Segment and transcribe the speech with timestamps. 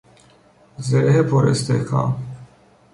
[0.77, 2.23] زره پر استحکام